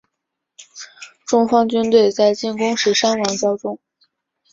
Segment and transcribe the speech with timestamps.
[1.27, 3.77] 中方军队在进攻时伤亡较重。